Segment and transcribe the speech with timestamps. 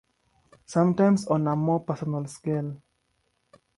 [0.65, 2.81] Sometimes on a more personal scale.